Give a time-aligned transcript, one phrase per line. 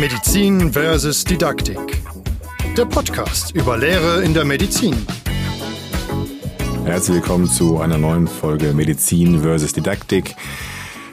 [0.00, 1.78] Medizin versus Didaktik.
[2.74, 4.96] Der Podcast über Lehre in der Medizin.
[6.86, 10.36] Herzlich willkommen zu einer neuen Folge Medizin versus Didaktik.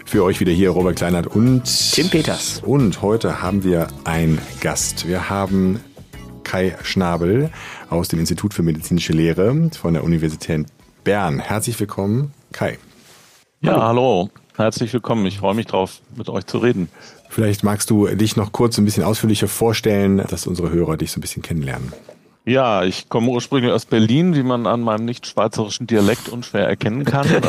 [0.06, 2.62] Für euch wieder hier Robert Kleinert und Tim Peters.
[2.66, 5.06] Und heute haben wir einen Gast.
[5.06, 5.82] Wir haben
[6.46, 7.50] Kai Schnabel
[7.90, 10.66] aus dem Institut für medizinische Lehre von der Universität
[11.04, 11.40] Bern.
[11.40, 12.78] Herzlich willkommen, Kai.
[13.60, 14.30] Ja, hallo.
[14.58, 15.24] Herzlich willkommen.
[15.28, 16.90] Ich freue mich drauf, mit euch zu reden.
[17.38, 21.20] Vielleicht magst du dich noch kurz ein bisschen ausführlicher vorstellen, dass unsere Hörer dich so
[21.20, 21.94] ein bisschen kennenlernen.
[22.46, 27.06] Ja, ich komme ursprünglich aus Berlin, wie man an meinem nicht schweizerischen Dialekt unschwer erkennen
[27.06, 27.28] kann.
[27.30, 27.42] äh,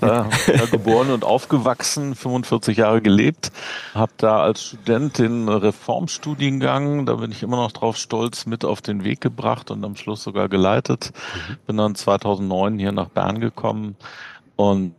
[0.00, 3.52] da, da geboren und aufgewachsen, 45 Jahre gelebt,
[3.94, 8.82] habe da als Student den Reformstudiengang, da bin ich immer noch drauf stolz, mit auf
[8.82, 11.12] den Weg gebracht und am Schluss sogar geleitet.
[11.14, 11.56] Mhm.
[11.68, 13.94] Bin dann 2009 hier nach Bern gekommen
[14.56, 14.94] und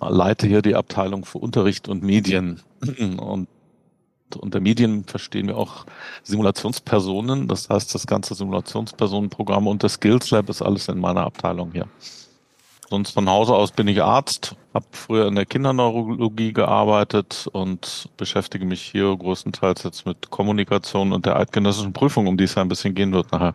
[0.00, 2.62] leite hier die Abteilung für Unterricht und Medien.
[3.18, 3.48] Und
[4.34, 5.86] unter Medien verstehen wir auch
[6.24, 7.46] Simulationspersonen.
[7.46, 11.86] Das heißt, das ganze Simulationspersonenprogramm und das Skills Lab ist alles in meiner Abteilung hier.
[12.88, 18.64] Sonst von Hause aus bin ich Arzt, habe früher in der Kinderneurologie gearbeitet und beschäftige
[18.64, 22.94] mich hier größtenteils jetzt mit Kommunikation und der eidgenössischen Prüfung, um die es ein bisschen
[22.94, 23.54] gehen wird nachher.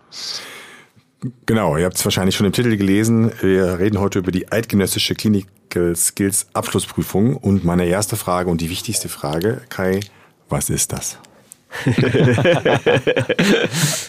[1.45, 3.31] Genau, ihr habt es wahrscheinlich schon im Titel gelesen.
[3.41, 8.69] Wir reden heute über die eidgenössische Clinical Skills Abschlussprüfung und meine erste Frage und die
[8.69, 10.01] wichtigste Frage, Kai,
[10.51, 11.17] was ist das?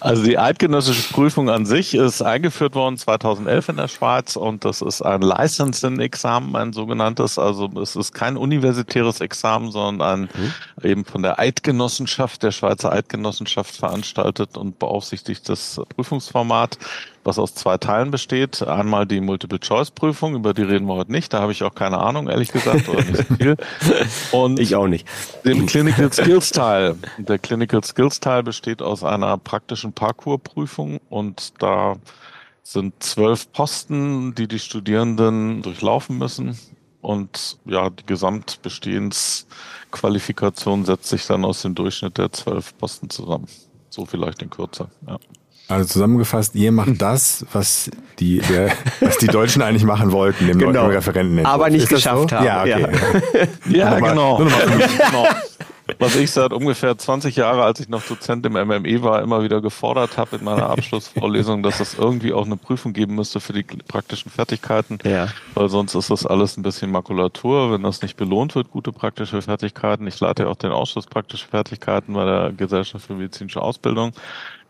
[0.00, 4.82] also die eidgenössische Prüfung an sich ist eingeführt worden 2011 in der Schweiz und das
[4.82, 7.38] ist ein Licensing-Examen, ein sogenanntes.
[7.38, 10.52] Also es ist kein universitäres Examen, sondern ein mhm.
[10.82, 16.78] eben von der Eidgenossenschaft, der Schweizer Eidgenossenschaft veranstaltet und beaufsichtigtes Prüfungsformat
[17.24, 18.62] was aus zwei Teilen besteht.
[18.62, 21.32] Einmal die Multiple-Choice-Prüfung, über die reden wir heute nicht.
[21.32, 23.56] Da habe ich auch keine Ahnung, ehrlich gesagt, oder nicht so viel.
[24.32, 25.06] Und ich auch nicht.
[25.44, 26.96] Den Clinical Skills-Teil.
[27.18, 31.94] Der Clinical Skills-Teil besteht aus einer praktischen Parcours-Prüfung und da
[32.62, 36.58] sind zwölf Posten, die die Studierenden durchlaufen müssen.
[37.00, 43.48] Und ja, die Gesamtbestehensqualifikation setzt sich dann aus dem Durchschnitt der zwölf Posten zusammen.
[43.90, 44.88] So vielleicht in Kürze.
[45.06, 45.18] Ja.
[45.72, 50.58] Also zusammengefasst, ihr macht das, was die, der, was die Deutschen eigentlich machen wollten im
[50.58, 50.86] genau.
[50.86, 51.46] Referenten.
[51.46, 52.36] Aber nicht geschafft so?
[52.36, 52.46] haben.
[52.46, 52.86] Ja, okay.
[53.68, 54.36] Ja, ja genau.
[55.06, 55.26] genau.
[55.98, 59.60] Was ich seit ungefähr 20 Jahren, als ich noch Dozent im MME war, immer wieder
[59.60, 63.62] gefordert habe in meiner Abschlussvorlesung, dass es irgendwie auch eine Prüfung geben müsste für die
[63.62, 64.98] praktischen Fertigkeiten.
[65.04, 65.28] Ja.
[65.54, 69.42] Weil sonst ist das alles ein bisschen Makulatur, wenn das nicht belohnt wird, gute praktische
[69.42, 70.06] Fertigkeiten.
[70.06, 74.12] Ich leite ja auch den Ausschuss praktische Fertigkeiten bei der Gesellschaft für medizinische Ausbildung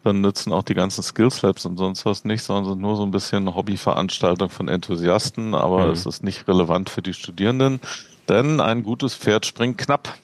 [0.04, 3.04] dann nützen auch die ganzen Skills Labs und sonst was nicht, sondern sind nur so
[3.04, 5.92] ein bisschen Hobbyveranstaltung von Enthusiasten, aber mhm.
[5.92, 7.80] es ist nicht relevant für die Studierenden,
[8.28, 10.14] denn ein gutes Pferd springt knapp.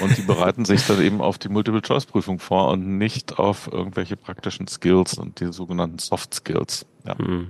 [0.00, 4.66] Und die bereiten sich dann eben auf die Multiple-Choice-Prüfung vor und nicht auf irgendwelche praktischen
[4.66, 6.84] Skills und die sogenannten Soft Skills.
[7.06, 7.14] Ja.
[7.18, 7.48] Mhm.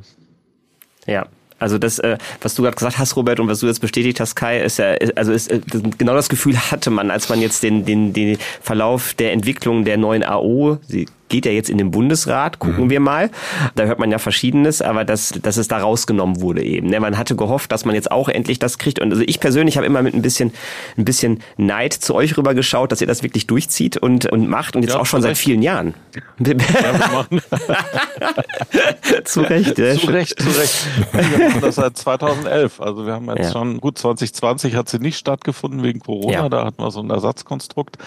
[1.06, 1.26] Ja,
[1.58, 4.34] also das, äh, was du gerade gesagt hast, Robert, und was du jetzt bestätigt hast,
[4.34, 5.60] Kai, ist ja, also ist, äh,
[5.96, 9.96] genau das Gefühl hatte man, als man jetzt den, den, den Verlauf der Entwicklung der
[9.96, 12.90] neuen AO, sie geht ja jetzt in den Bundesrat, gucken mhm.
[12.90, 13.30] wir mal.
[13.74, 16.88] Da hört man ja Verschiedenes, aber dass, dass es da rausgenommen wurde eben.
[16.88, 17.00] Ne?
[17.00, 19.00] Man hatte gehofft, dass man jetzt auch endlich das kriegt.
[19.00, 20.52] Und also ich persönlich habe immer mit ein bisschen,
[20.96, 24.76] ein bisschen Neid zu euch rüber geschaut, dass ihr das wirklich durchzieht und, und macht
[24.76, 25.94] und jetzt ja, auch schon seit vielen Jahren.
[26.14, 26.22] Ja,
[29.24, 29.94] zu Recht, ja.
[29.94, 30.86] Zu Recht, zu Recht.
[31.12, 32.80] Wir machen das seit 2011.
[32.80, 33.52] Also wir haben jetzt ja.
[33.52, 36.48] schon, gut, 2020 hat sie nicht stattgefunden wegen Corona.
[36.48, 37.98] Da hatten wir so ein Ersatzkonstrukt.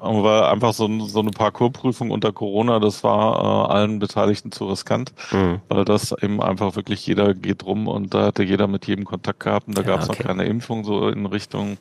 [0.00, 5.12] Aber einfach so, so eine Parcoursprüfung unter Corona, das war äh, allen Beteiligten zu riskant,
[5.30, 5.60] mhm.
[5.68, 9.40] weil das eben einfach wirklich jeder geht rum und da hatte jeder mit jedem Kontakt
[9.40, 10.18] gehabt und da ja, gab es okay.
[10.18, 11.76] noch keine Impfung so in Richtung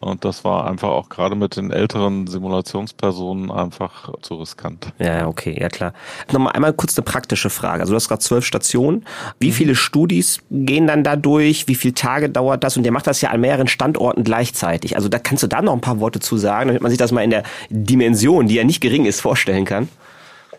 [0.00, 4.92] und das war einfach auch gerade mit den älteren Simulationspersonen einfach zu riskant.
[4.98, 5.92] Ja, okay, ja klar.
[6.32, 7.80] Nochmal einmal kurz eine praktische Frage.
[7.80, 9.04] Also du hast gerade zwölf Stationen.
[9.40, 9.52] Wie mhm.
[9.52, 11.68] viele Studis gehen dann da durch?
[11.68, 12.76] Wie viele Tage dauert das?
[12.76, 14.96] Und der macht das ja an mehreren Standorten gleichzeitig.
[14.96, 17.12] Also da kannst du da noch ein paar Worte zu sagen, damit man sich das
[17.12, 19.88] mal in der Dimension, die ja nicht gering ist, vorstellen kann.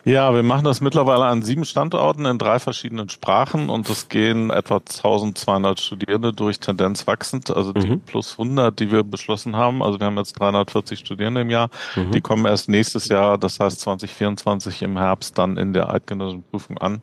[0.06, 4.50] Ja, wir machen das mittlerweile an sieben Standorten in drei verschiedenen Sprachen und es gehen
[4.50, 8.02] etwa 1200 Studierende durch, Tendenz wachsend, also die mhm.
[8.02, 9.84] plus 100, die wir beschlossen haben.
[9.84, 11.70] Also wir haben jetzt 340 Studierende im Jahr.
[11.96, 12.12] Mhm.
[12.12, 16.78] Die kommen erst nächstes Jahr, das heißt 2024 im Herbst dann in der eidgenössischen Prüfung
[16.78, 17.02] an.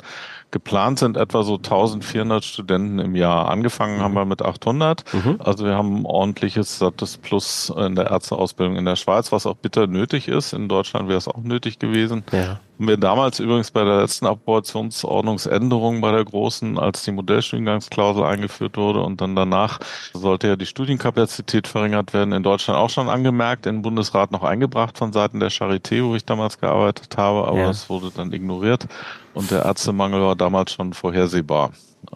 [0.52, 3.50] Geplant sind etwa so 1400 Studenten im Jahr.
[3.50, 4.02] Angefangen mhm.
[4.02, 5.04] haben wir mit 800.
[5.12, 5.37] Mhm.
[5.38, 9.56] Also wir haben ein ordentliches sattes Plus in der Ärzteausbildung in der Schweiz, was auch
[9.56, 10.52] bitter nötig ist.
[10.52, 12.25] In Deutschland wäre es auch nötig gewesen.
[12.32, 12.60] Ja.
[12.78, 18.76] Haben wir damals übrigens bei der letzten Approbationsordnungsänderung bei der großen, als die Modellstudiengangsklausel eingeführt
[18.76, 19.78] wurde und dann danach
[20.12, 24.43] sollte ja die Studienkapazität verringert werden, in Deutschland auch schon angemerkt, in den Bundesrat noch
[24.43, 27.67] eingebracht von Seiten der Charité, wo ich damals gearbeitet habe, aber ja.
[27.69, 28.87] das wurde dann ignoriert
[29.32, 31.72] und der Ärztemangel war damals schon vorhersehbar.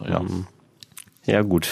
[0.07, 0.19] Ja.
[0.19, 0.45] Mhm.
[1.27, 1.69] Ja, gut.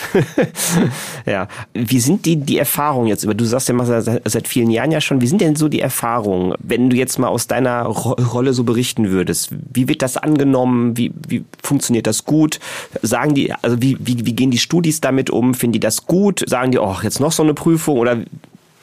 [1.26, 1.48] ja.
[1.74, 3.86] Wie sind die, die Erfahrungen jetzt über, du sagst ja mal
[4.24, 7.30] seit vielen Jahren ja schon, wie sind denn so die Erfahrungen, wenn du jetzt mal
[7.30, 9.50] aus deiner Ro Rolle so berichten würdest?
[9.74, 10.98] Wie wird das angenommen?
[10.98, 12.60] Wie, wie funktioniert das gut?
[13.02, 15.56] Sagen die, also wie, wie, wie gehen die Studis damit um?
[15.56, 16.44] Finden die das gut?
[16.48, 17.98] Sagen die, oh, jetzt noch so eine Prüfung?
[17.98, 18.20] Oder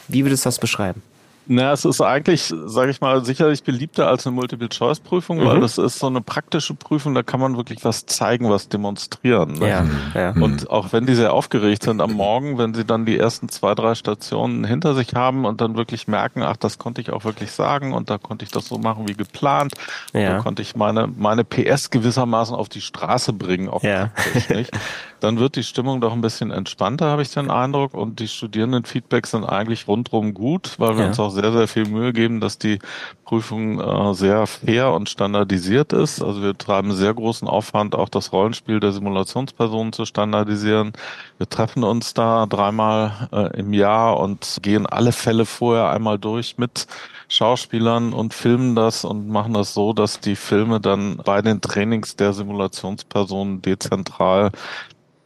[0.08, 1.00] wie würdest du das beschreiben?
[1.48, 5.44] Na, es ist eigentlich, sage ich mal, sicherlich beliebter als eine Multiple-Choice-Prüfung, mhm.
[5.46, 9.54] weil das ist so eine praktische Prüfung, da kann man wirklich was zeigen, was demonstrieren.
[9.54, 9.68] Ne?
[9.68, 10.30] Ja, ja.
[10.32, 13.74] Und auch wenn die sehr aufgeregt sind am Morgen, wenn sie dann die ersten zwei,
[13.74, 17.52] drei Stationen hinter sich haben und dann wirklich merken, ach, das konnte ich auch wirklich
[17.52, 19.74] sagen und da konnte ich das so machen wie geplant,
[20.12, 20.32] ja.
[20.32, 24.10] da konnte ich meine, meine PS gewissermaßen auf die Straße bringen, auch ja.
[24.48, 24.70] nicht.
[25.20, 29.30] Dann wird die Stimmung doch ein bisschen entspannter, habe ich den Eindruck, und die Studierendenfeedbacks
[29.30, 31.08] sind eigentlich rundrum gut, weil wir ja.
[31.08, 32.78] uns auch sehr, sehr viel Mühe geben, dass die
[33.24, 36.22] Prüfung äh, sehr fair und standardisiert ist.
[36.22, 40.92] Also wir treiben sehr großen Aufwand, auch das Rollenspiel der Simulationspersonen zu standardisieren.
[41.38, 46.56] Wir treffen uns da dreimal äh, im Jahr und gehen alle Fälle vorher einmal durch
[46.58, 46.86] mit
[47.28, 52.14] Schauspielern und filmen das und machen das so, dass die Filme dann bei den Trainings
[52.14, 54.52] der Simulationspersonen dezentral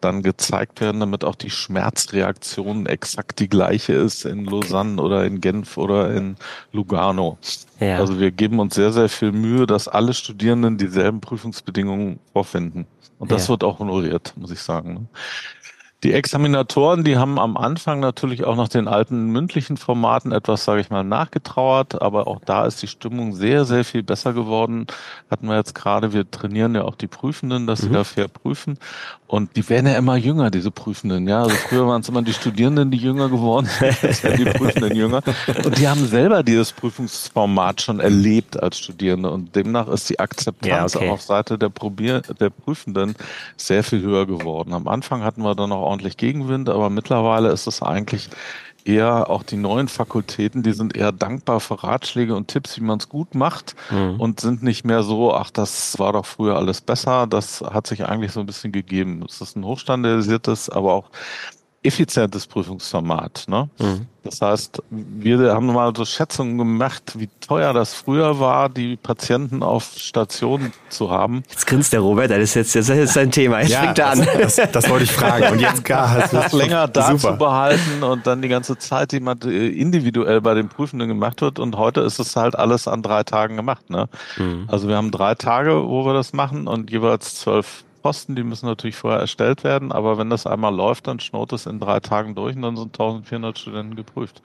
[0.01, 5.41] dann gezeigt werden, damit auch die Schmerzreaktion exakt die gleiche ist in Lausanne oder in
[5.41, 6.37] Genf oder in
[6.73, 7.39] Lugano.
[7.79, 7.99] Ja.
[7.99, 12.87] Also wir geben uns sehr, sehr viel Mühe, dass alle Studierenden dieselben Prüfungsbedingungen vorfinden.
[13.19, 13.49] Und das ja.
[13.51, 15.09] wird auch honoriert, muss ich sagen.
[16.03, 20.81] Die Examinatoren, die haben am Anfang natürlich auch nach den alten mündlichen Formaten etwas, sage
[20.81, 24.87] ich mal, nachgetrauert, aber auch da ist die Stimmung sehr, sehr viel besser geworden.
[25.31, 27.87] Hatten wir jetzt gerade, wir trainieren ja auch die Prüfenden, dass mhm.
[27.87, 28.79] sie da fair prüfen.
[29.31, 31.29] Und die werden ja immer jünger, diese Prüfenden.
[31.29, 34.51] Ja, also früher waren es immer die Studierenden, die jünger geworden sind, jetzt werden die
[34.51, 35.23] Prüfenden jünger.
[35.65, 39.31] Und die haben selber dieses Prüfungsformat schon erlebt als Studierende.
[39.31, 41.11] Und demnach ist die Akzeptanz ja, okay.
[41.11, 43.15] auf Seite der, Probier der Prüfenden
[43.57, 44.73] sehr viel höher geworden.
[44.73, 48.31] Am Anfang hatten wir dann auch ordentlich Gegenwind, aber mittlerweile ist es eigentlich
[48.85, 52.99] eher auch die neuen Fakultäten, die sind eher dankbar für Ratschläge und Tipps, wie man
[52.99, 54.19] es gut macht mhm.
[54.19, 57.27] und sind nicht mehr so, ach, das war doch früher alles besser.
[57.27, 59.23] Das hat sich eigentlich so ein bisschen gegeben.
[59.29, 61.11] Es ist ein hochstandardisiertes, aber auch
[61.83, 63.45] effizientes Prüfungsformat.
[63.49, 63.71] Ne?
[63.79, 64.07] Mhm.
[64.23, 69.63] Das heißt, wir haben mal so Schätzungen gemacht, wie teuer das früher war, die Patienten
[69.63, 71.43] auf Station zu haben.
[71.49, 73.61] Jetzt grinst der Robert, das ist jetzt, das ist sein Thema.
[73.61, 74.29] Jetzt ja, fängt er an.
[74.39, 75.53] Das, das, das, wollte ich fragen.
[75.53, 79.21] Und jetzt gar hast das länger da zu behalten und dann die ganze Zeit, die
[79.21, 81.59] man äh, individuell bei den Prüfenden gemacht wird.
[81.59, 83.89] Und heute ist es halt alles an drei Tagen gemacht.
[83.89, 84.07] Ne?
[84.37, 84.65] Mhm.
[84.69, 88.67] Also wir haben drei Tage, wo wir das machen und jeweils zwölf Posten, die müssen
[88.67, 92.35] natürlich vorher erstellt werden, aber wenn das einmal läuft, dann schnurrt es in drei Tagen
[92.35, 94.43] durch und dann sind 1400 Studenten geprüft.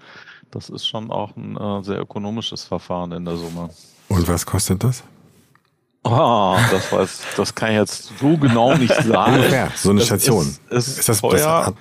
[0.51, 3.69] Das ist schon auch ein äh, sehr ökonomisches Verfahren in der Summe.
[4.09, 5.03] Und was kostet das?
[6.03, 9.35] Ah, das weiß, das kann ich jetzt so genau nicht sagen.
[9.35, 10.55] Ungefähr, so eine Station.
[10.69, 11.39] Es ist, ist, das, teuer.
[11.65, 11.73] Das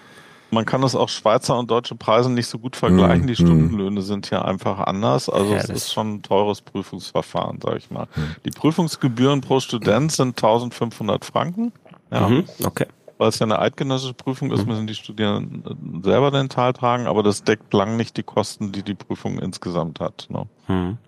[0.54, 3.24] man kann das auch Schweizer und deutsche Preise nicht so gut vergleichen.
[3.24, 4.02] Mm, die Stundenlöhne mm.
[4.02, 5.28] sind hier einfach anders.
[5.28, 8.06] Also ja, es ist schon ein teures Prüfungsverfahren, sage ich mal.
[8.14, 8.20] Mm.
[8.44, 11.72] Die Prüfungsgebühren pro Student sind 1500 Franken.
[12.10, 12.28] Ja.
[12.28, 12.86] Mhm, okay.
[13.18, 17.22] Weil es ja eine eidgenössische Prüfung ist, müssen die Studierenden selber den Teil tragen, aber
[17.22, 20.26] das deckt lang nicht die Kosten, die die Prüfung insgesamt hat.
[20.30, 20.46] Ne?
[20.68, 20.98] Mhm.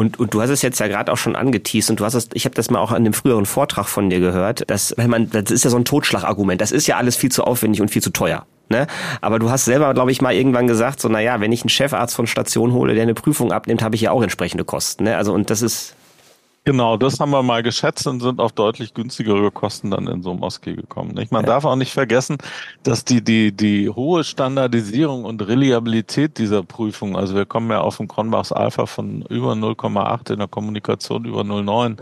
[0.00, 2.30] Und, und du hast es jetzt ja gerade auch schon angeteased und du hast es,
[2.32, 5.28] ich habe das mal auch an dem früheren Vortrag von dir gehört, dass, wenn man,
[5.28, 8.00] das ist ja so ein Totschlagargument, das ist ja alles viel zu aufwendig und viel
[8.00, 8.46] zu teuer.
[8.70, 8.86] Ne?
[9.20, 12.16] Aber du hast selber, glaube ich, mal irgendwann gesagt, so, naja, wenn ich einen Chefarzt
[12.16, 15.04] von Station hole, der eine Prüfung abnimmt, habe ich ja auch entsprechende Kosten.
[15.04, 15.18] Ne?
[15.18, 15.94] Also, und das ist.
[16.64, 20.30] Genau, das haben wir mal geschätzt und sind auf deutlich günstigere Kosten dann in so
[20.30, 21.12] einem Moskee gekommen.
[21.14, 21.32] Nicht?
[21.32, 21.48] Man ja.
[21.48, 22.36] darf auch nicht vergessen,
[22.82, 27.98] dass die, die, die hohe Standardisierung und Reliabilität dieser Prüfung, also wir kommen ja auf
[27.98, 31.96] ein Kronbachs Alpha von über 0,8 in der Kommunikation über 0,9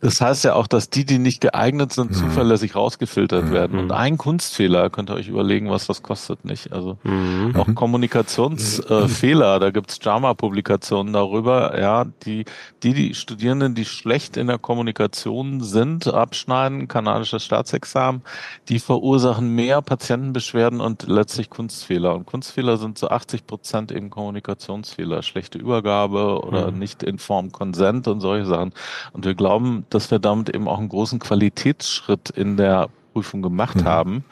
[0.00, 2.14] das heißt ja auch, dass die, die nicht geeignet sind, mhm.
[2.14, 3.52] zuverlässig rausgefiltert mhm.
[3.52, 3.78] werden.
[3.80, 6.72] Und ein Kunstfehler, könnt ihr euch überlegen, was das kostet, nicht?
[6.72, 7.56] Also mhm.
[7.56, 12.44] auch Kommunikationsfehler, äh, da gibt's JAMA-Publikationen darüber, ja, die,
[12.84, 18.22] die, die Studierenden, die schlecht in der Kommunikation sind, abschneiden, kanadisches Staatsexamen,
[18.68, 22.14] die verursachen mehr Patientenbeschwerden und letztlich Kunstfehler.
[22.14, 26.78] Und Kunstfehler sind zu 80 Prozent eben Kommunikationsfehler, schlechte Übergabe oder mhm.
[26.78, 28.72] nicht in Form Konsent und solche Sachen.
[29.12, 33.76] Und wir glauben, dass wir damit eben auch einen großen Qualitätsschritt in der Prüfung gemacht
[33.76, 33.84] mhm.
[33.84, 34.24] haben.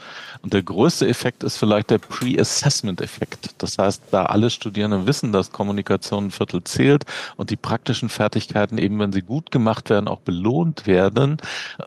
[0.42, 3.54] Und der größte Effekt ist vielleicht der Pre-Assessment-Effekt.
[3.58, 7.04] Das heißt, da alle Studierenden wissen, dass Kommunikation ein Viertel zählt
[7.36, 11.38] und die praktischen Fertigkeiten eben, wenn sie gut gemacht werden, auch belohnt werden,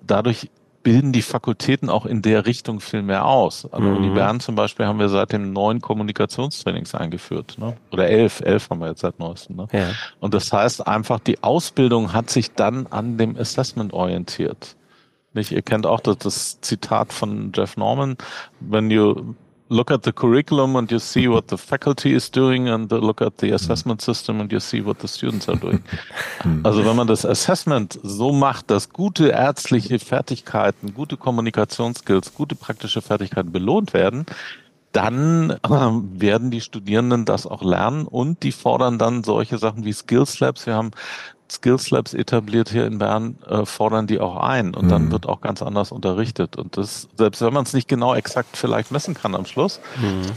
[0.05, 0.49] dadurch
[0.89, 3.72] bilden die Fakultäten auch in der Richtung viel mehr aus.
[3.72, 3.98] An der mhm.
[3.98, 7.58] Uni Bern zum Beispiel haben wir seitdem neun Kommunikationstrainings eingeführt.
[7.60, 7.77] Ne?
[7.91, 9.55] Oder elf, elf haben wir jetzt seit neuestem.
[9.55, 9.67] Ne?
[9.72, 9.91] Ja.
[10.19, 14.77] Und das heißt einfach, die Ausbildung hat sich dann an dem Assessment orientiert.
[15.34, 15.51] Nicht?
[15.51, 18.17] Ihr kennt auch das, das Zitat von Jeff Norman,
[18.60, 19.36] when you
[19.69, 23.38] look at the curriculum and you see what the faculty is doing and look at
[23.38, 25.83] the assessment system and you see what the students are doing.
[26.63, 33.01] Also wenn man das Assessment so macht, dass gute ärztliche Fertigkeiten, gute Kommunikationsskills, gute praktische
[33.01, 34.25] Fertigkeiten belohnt werden,
[34.91, 39.93] dann äh, werden die Studierenden das auch lernen und die fordern dann solche Sachen wie
[39.93, 40.65] Skills Labs.
[40.65, 40.91] Wir haben
[41.51, 44.89] Skills Labs etabliert hier in Bern, äh, fordern die auch ein und mhm.
[44.89, 46.56] dann wird auch ganz anders unterrichtet.
[46.56, 50.32] Und das, selbst wenn man es nicht genau exakt vielleicht messen kann am Schluss, mhm.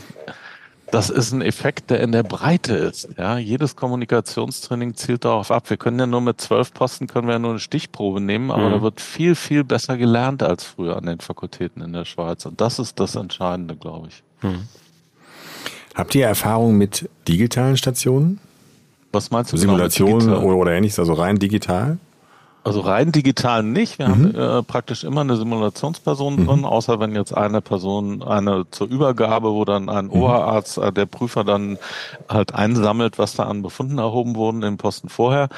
[0.90, 3.08] das ist ein Effekt, der in der Breite ist.
[3.18, 5.68] Ja, jedes Kommunikationstraining zielt darauf ab.
[5.68, 8.68] Wir können ja nur mit zwölf Posten können wir ja nur eine Stichprobe nehmen, aber
[8.68, 8.72] mhm.
[8.72, 12.46] da wird viel, viel besser gelernt als früher an den Fakultäten in der Schweiz.
[12.46, 14.22] Und das ist das Entscheidende, glaube ich.
[14.42, 14.68] Mhm.
[15.94, 18.40] Habt ihr Erfahrung mit digitalen Stationen?
[19.12, 19.56] Was meinst du?
[19.56, 21.98] Genau oder, oder ähnliches, also rein digital?
[22.64, 23.98] Also rein digital nicht.
[23.98, 24.12] Wir mhm.
[24.12, 26.46] haben äh, praktisch immer eine Simulationsperson mhm.
[26.46, 30.12] drin, außer wenn jetzt eine Person eine zur Übergabe, wo dann ein mhm.
[30.12, 31.78] Oberarzt, äh, der Prüfer dann
[32.28, 35.48] halt einsammelt, was da an Befunden erhoben wurden im Posten vorher.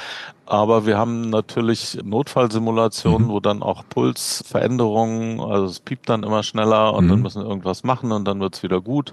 [0.47, 3.33] Aber wir haben natürlich Notfallsimulationen, mhm.
[3.33, 7.23] wo dann auch Pulsveränderungen, also es piept dann immer schneller und dann mhm.
[7.23, 9.13] müssen wir irgendwas machen und dann wird's wieder gut.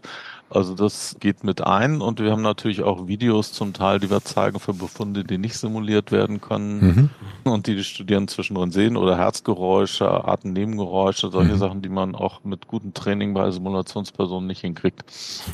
[0.53, 4.21] Also das geht mit ein und wir haben natürlich auch Videos zum Teil, die wir
[4.21, 7.09] zeigen für Befunde, die nicht simuliert werden können
[7.43, 7.51] mhm.
[7.51, 11.57] und die die Studierenden zwischendrin sehen oder Herzgeräusche, Atemnebengeräusche, solche mhm.
[11.57, 15.03] Sachen, die man auch mit gutem Training bei Simulationspersonen nicht hinkriegt.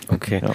[0.10, 0.42] Okay.
[0.44, 0.54] Ja.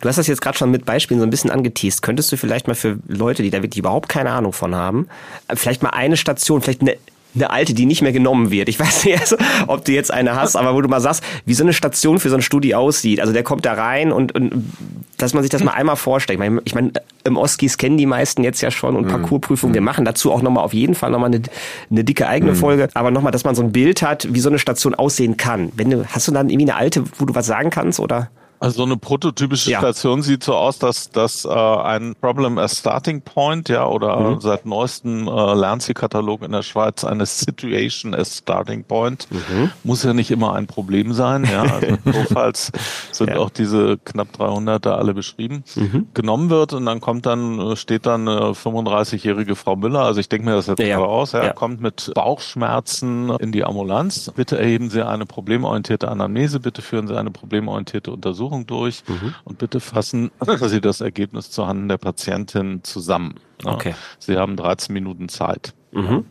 [0.00, 2.00] Du hast das jetzt gerade schon mit Beispielen so ein bisschen angeteased.
[2.00, 5.08] Könntest du vielleicht mal für Leute, die da wirklich überhaupt keine Ahnung von haben,
[5.52, 6.96] vielleicht mal eine Station, vielleicht eine
[7.34, 8.68] eine alte, die nicht mehr genommen wird.
[8.68, 9.36] Ich weiß nicht, also,
[9.66, 12.30] ob du jetzt eine hast, aber wo du mal sagst, wie so eine Station für
[12.30, 13.20] so ein Studi aussieht.
[13.20, 14.72] Also der kommt da rein und, und
[15.18, 16.38] dass man sich das mal einmal vorstellt.
[16.38, 16.92] Ich meine, ich meine
[17.24, 19.10] im Oskis kennen die meisten jetzt ja schon und mhm.
[19.10, 19.74] Parcoursprüfungen.
[19.74, 19.86] Wir mhm.
[19.86, 21.42] machen dazu auch nochmal auf jeden Fall nochmal eine,
[21.90, 22.56] eine dicke eigene mhm.
[22.56, 22.88] Folge.
[22.94, 25.72] Aber nochmal, dass man so ein Bild hat, wie so eine Station aussehen kann.
[25.74, 28.30] Wenn du, hast du dann irgendwie eine alte, wo du was sagen kannst oder?
[28.60, 29.78] Also so eine prototypische ja.
[29.78, 34.40] Station sieht so aus, dass, dass äh, ein Problem as Starting Point, ja, oder mhm.
[34.40, 39.28] seit neuestem äh, Lernzielkatalog in der Schweiz eine Situation as Starting Point.
[39.30, 39.70] Mhm.
[39.82, 41.62] Muss ja nicht immer ein Problem sein, ja.
[41.62, 42.72] Also notfalls
[43.12, 43.36] sind ja.
[43.36, 45.64] auch diese knapp 300 da alle beschrieben.
[45.74, 46.08] Mhm.
[46.14, 50.28] Genommen wird und dann kommt dann, äh, steht dann eine 35-jährige Frau Müller, also ich
[50.28, 54.32] denke mir das jetzt ja, gerade aus, ja, kommt mit Bauchschmerzen in die Ambulanz.
[54.34, 59.34] Bitte erheben Sie eine problemorientierte Anamnese, bitte führen Sie eine problemorientierte Untersuchung Untersuchung durch mhm.
[59.44, 60.30] und bitte fassen
[60.64, 63.34] Sie das Ergebnis zuhanden der Patientin zusammen.
[63.64, 63.94] Okay.
[64.18, 65.74] Sie haben 13 Minuten Zeit.
[65.92, 66.24] Mhm.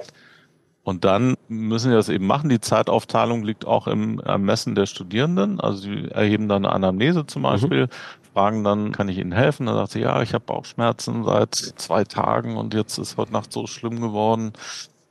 [0.84, 2.50] Und dann müssen Sie das eben machen.
[2.50, 5.62] Die Zeitaufteilung liegt auch im Ermessen der Studierenden.
[5.62, 7.44] Also sie erheben dann eine Anamnese zum mhm.
[7.44, 8.34] Beispiel, mhm.
[8.34, 9.66] fragen dann, kann ich Ihnen helfen?
[9.66, 13.54] Dann sagt sie, ja, ich habe Bauchschmerzen seit zwei Tagen und jetzt ist heute Nacht
[13.54, 14.52] so schlimm geworden.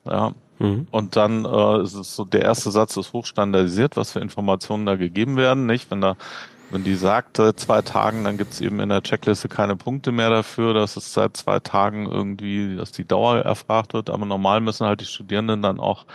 [0.05, 0.35] Ja.
[0.59, 0.87] Mhm.
[0.91, 4.97] Und dann äh, ist es so, der erste Satz ist hochstandardisiert, was für Informationen da
[4.97, 5.67] gegeben werden.
[5.67, 6.17] Nicht, wenn da
[6.73, 10.11] wenn die sagt seit zwei Tagen, dann gibt es eben in der Checkliste keine Punkte
[10.11, 14.09] mehr dafür, dass es seit zwei Tagen irgendwie, dass die Dauer erfragt wird.
[14.09, 16.07] Aber normal müssen halt die Studierenden dann auch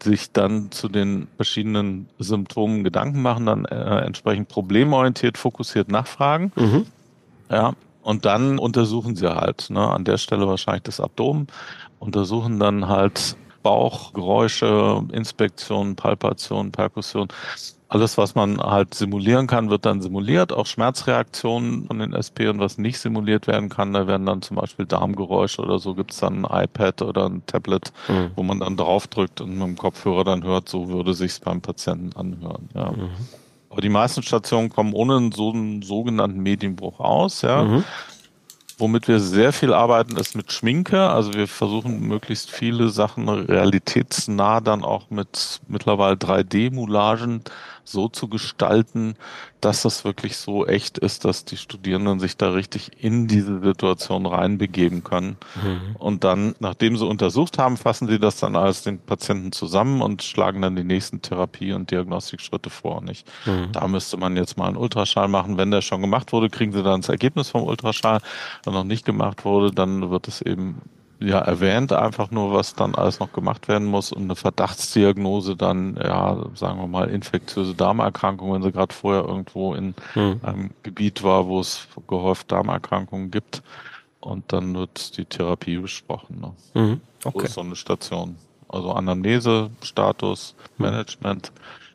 [0.00, 6.52] sich dann zu den verschiedenen Symptomen Gedanken machen, dann äh, entsprechend problemorientiert, fokussiert nachfragen.
[6.54, 6.86] Mhm.
[7.50, 11.48] Ja, und dann untersuchen sie halt, ne, an der Stelle wahrscheinlich das Abdomen,
[11.98, 17.28] untersuchen dann halt Bauchgeräusche, Inspektion, Palpation, Perkussion
[17.88, 20.52] alles, was man halt simulieren kann, wird dann simuliert.
[20.52, 24.58] Auch Schmerzreaktionen von den SP und was nicht simuliert werden kann, da werden dann zum
[24.58, 28.30] Beispiel Darmgeräusche oder so, gibt es dann ein iPad oder ein Tablet, mhm.
[28.36, 32.14] wo man dann draufdrückt und mit dem Kopfhörer dann hört, so würde sich's beim Patienten
[32.14, 32.68] anhören.
[32.74, 32.92] Ja.
[32.92, 33.08] Mhm.
[33.70, 37.40] Aber die meisten Stationen kommen ohne so einen sogenannten Medienbruch aus.
[37.40, 37.62] Ja.
[37.62, 37.84] Mhm.
[38.80, 41.08] Womit wir sehr viel arbeiten, ist mit Schminke.
[41.08, 47.42] Also wir versuchen möglichst viele Sachen realitätsnah dann auch mit mittlerweile 3D-Moulagen
[47.90, 49.14] so zu gestalten,
[49.60, 54.26] dass das wirklich so echt ist, dass die Studierenden sich da richtig in diese Situation
[54.26, 55.36] reinbegeben können.
[55.62, 55.96] Mhm.
[55.98, 60.22] Und dann, nachdem sie untersucht haben, fassen sie das dann alles den Patienten zusammen und
[60.22, 63.02] schlagen dann die nächsten Therapie- und Diagnostikschritte vor.
[63.02, 63.26] Nicht?
[63.46, 63.72] Mhm.
[63.72, 65.56] Da müsste man jetzt mal einen Ultraschall machen.
[65.56, 68.20] Wenn der schon gemacht wurde, kriegen sie dann das Ergebnis vom Ultraschall.
[68.64, 70.82] Wenn noch nicht gemacht wurde, dann wird es eben
[71.20, 75.96] ja erwähnt, einfach nur, was dann alles noch gemacht werden muss und eine Verdachtsdiagnose dann,
[75.96, 80.40] ja, sagen wir mal, infektiöse Darmerkrankungen, wenn sie gerade vorher irgendwo in hm.
[80.42, 83.62] einem Gebiet war, wo es gehäuft Darmerkrankungen gibt.
[84.20, 86.40] Und dann wird die Therapie besprochen.
[86.40, 86.80] Ne?
[86.80, 87.00] Mhm.
[87.24, 87.38] Okay.
[87.38, 88.36] So ist so eine Station.
[88.68, 90.86] Also Anamnese, Status, hm.
[90.86, 91.52] Management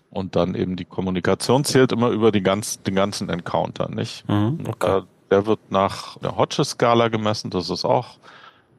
[0.09, 4.27] und dann eben die Kommunikation zählt immer über die ganz, den ganzen Encounter, nicht?
[4.29, 4.59] Mhm.
[4.67, 5.01] Okay.
[5.31, 8.17] Der wird nach der Hodges-Skala gemessen, das ist auch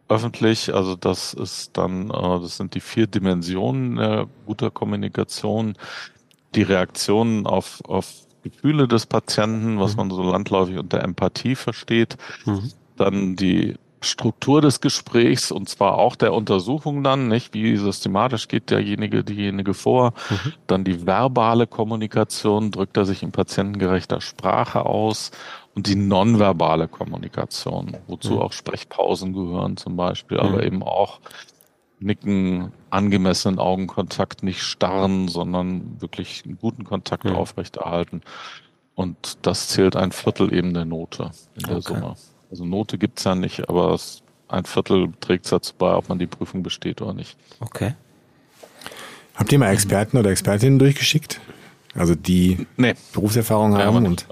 [0.09, 0.75] öffentlich.
[0.75, 5.75] Also das ist dann, äh, das sind die vier Dimensionen guter Kommunikation,
[6.55, 9.97] die Reaktionen auf, auf Gefühle des Patienten, was mhm.
[9.97, 12.71] man so landläufig unter Empathie versteht, mhm.
[12.97, 17.55] dann die Struktur des Gesprächs und zwar auch der Untersuchung dann, nicht?
[17.55, 20.13] Wie systematisch geht derjenige, diejenige vor?
[20.29, 20.53] Mhm.
[20.67, 25.31] Dann die verbale Kommunikation, drückt er sich in patientengerechter Sprache aus
[25.75, 28.39] und die nonverbale Kommunikation, wozu mhm.
[28.39, 30.45] auch Sprechpausen gehören zum Beispiel, mhm.
[30.45, 31.21] aber eben auch
[32.01, 37.37] Nicken, angemessenen Augenkontakt, nicht starren, sondern wirklich einen guten Kontakt mhm.
[37.37, 38.23] aufrechterhalten.
[38.95, 41.95] Und das zählt ein Viertel eben der Note in der okay.
[41.95, 42.15] Summe.
[42.51, 43.99] Also Note gibt's ja nicht, aber
[44.49, 47.37] ein Viertel trägt dazu bei, ob man die Prüfung besteht oder nicht.
[47.61, 47.95] Okay.
[49.35, 51.41] Habt ihr mal Experten oder Expertinnen durchgeschickt?
[51.95, 52.95] Also die nee.
[53.13, 54.27] Berufserfahrung haben ja, und.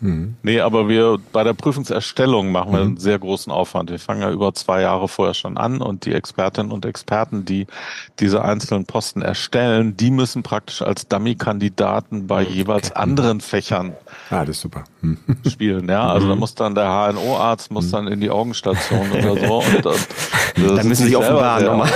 [0.00, 0.36] Mhm.
[0.42, 2.86] Nee, aber wir bei der Prüfungserstellung machen wir mhm.
[2.86, 3.90] einen sehr großen Aufwand.
[3.90, 7.66] Wir fangen ja über zwei Jahre vorher schon an und die Expertinnen und Experten, die
[8.20, 13.00] diese einzelnen Posten erstellen, die müssen praktisch als Dummy-Kandidaten bei jeweils okay.
[13.00, 13.94] anderen Fächern
[14.30, 14.84] ah, das ist super.
[15.00, 15.18] Mhm.
[15.48, 15.88] spielen.
[15.88, 16.30] Ja, also mhm.
[16.30, 17.92] da muss dann der HNO-Arzt muss mhm.
[17.92, 20.08] dann in die Augenstation oder so und, und
[20.76, 21.90] da müssen sie sich offenbaren nochmal.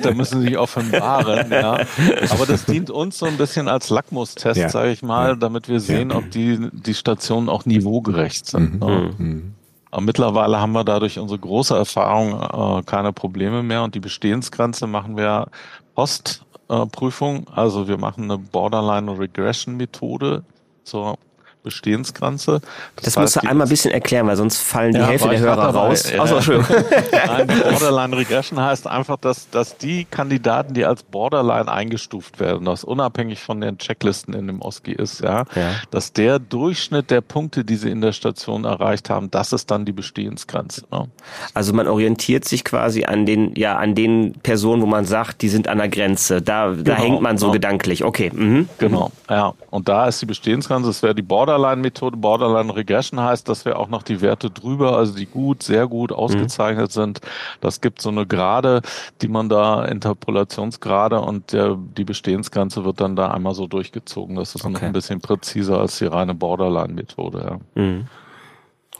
[0.00, 1.50] Da müssen sie sich offenbaren.
[1.50, 1.72] Ja.
[2.30, 4.68] Aber das dient uns so ein bisschen als Lackmustest, ja.
[4.68, 6.16] sage ich mal, damit wir sehen, ja.
[6.16, 8.74] ob die die Station Situationen auch niveaugerecht sind.
[8.74, 8.78] Mhm.
[8.78, 9.10] Ne?
[9.18, 9.54] Mhm.
[9.90, 14.86] Aber mittlerweile haben wir dadurch unsere große Erfahrung äh, keine Probleme mehr und die Bestehensgrenze
[14.86, 15.48] machen wir
[15.94, 17.46] Postprüfung.
[17.48, 20.44] Äh, also wir machen eine Borderline Regression Methode
[20.84, 21.18] zur
[21.62, 22.60] Bestehensgrenze.
[22.96, 25.40] Das, das musst du einmal ein bisschen erklären, weil sonst fallen die ja, Hälfte der
[25.40, 26.02] Hörer raus.
[26.12, 26.22] Ja.
[26.22, 26.64] Achso, schön.
[27.12, 32.84] Nein, Borderline Regression heißt einfach, dass, dass die Kandidaten, die als Borderline eingestuft werden, das
[32.84, 37.64] unabhängig von den Checklisten in dem OSCI ist, ja, ja, dass der Durchschnitt der Punkte,
[37.64, 40.82] die sie in der Station erreicht haben, das ist dann die Bestehensgrenze.
[40.90, 41.08] Ne?
[41.54, 45.48] Also man orientiert sich quasi an den, ja, an den Personen, wo man sagt, die
[45.48, 46.42] sind an der Grenze.
[46.42, 47.54] Da, da genau, hängt man so genau.
[47.54, 48.04] gedanklich.
[48.04, 48.30] Okay.
[48.34, 48.68] Mhm.
[48.78, 49.54] Genau, ja.
[49.70, 52.16] Und da ist die Bestehensgrenze, das wäre die Borderline Borderline-Methode.
[52.16, 56.10] Borderline Regression heißt, dass wir auch noch die Werte drüber, also die gut, sehr gut
[56.10, 56.16] mhm.
[56.16, 56.92] ausgezeichnet mhm.
[56.92, 57.20] sind.
[57.60, 58.80] Das gibt so eine Gerade,
[59.20, 64.36] die man da, Interpolationsgrade und der, die Bestehensgrenze wird dann da einmal so durchgezogen.
[64.36, 64.72] Das ist okay.
[64.72, 67.60] noch ein bisschen präziser als die reine Borderline-Methode.
[67.76, 67.82] Ja.
[67.82, 68.06] Mhm.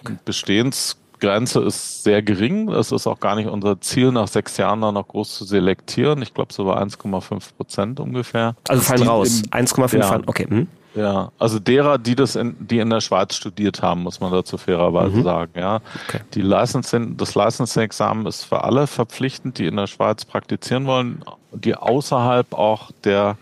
[0.01, 0.17] Okay.
[0.25, 2.69] Bestehensgrenze ist sehr gering.
[2.69, 6.21] Es ist auch gar nicht unser Ziel, nach sechs Jahren da noch groß zu selektieren.
[6.21, 8.57] Ich glaube, so bei 1,5 Prozent ungefähr.
[8.69, 9.43] Also fallen raus.
[9.51, 10.21] 1,5 ja.
[10.27, 10.47] okay.
[10.49, 10.69] Hm.
[10.95, 14.59] Ja, also derer, die das in, die in der Schweiz studiert haben, muss man dazu
[14.59, 15.23] fairerweise mhm.
[15.23, 15.81] sagen, ja.
[16.07, 16.21] Okay.
[16.35, 21.75] Die Licensing, das Licensing-Examen ist für alle verpflichtend, die in der Schweiz praktizieren wollen, die
[21.75, 23.37] außerhalb auch der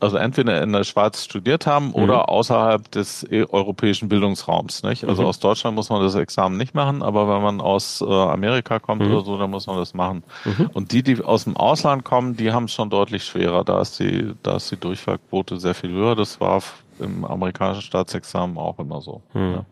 [0.00, 1.94] also entweder in der Schweiz studiert haben mhm.
[1.94, 4.82] oder außerhalb des e, europäischen Bildungsraums.
[4.82, 5.04] Nicht?
[5.04, 5.28] Also mhm.
[5.28, 9.02] aus Deutschland muss man das Examen nicht machen, aber wenn man aus äh, Amerika kommt
[9.02, 9.12] mhm.
[9.12, 10.24] oder so, dann muss man das machen.
[10.44, 10.70] Mhm.
[10.74, 13.64] Und die, die aus dem Ausland kommen, die haben es schon deutlich schwerer.
[13.64, 16.16] Da ist die, da ist die Durchfallquote sehr viel höher.
[16.16, 16.62] Das war
[16.98, 19.22] im amerikanischen Staatsexamen auch immer so.
[19.32, 19.52] Mhm.
[19.52, 19.64] Ja.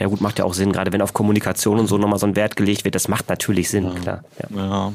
[0.00, 2.36] Ja gut, macht ja auch Sinn, gerade wenn auf Kommunikation und so nochmal so ein
[2.36, 3.94] Wert gelegt wird, das macht natürlich Sinn, ja.
[3.94, 4.24] klar.
[4.38, 4.64] Ja.
[4.64, 4.92] ja.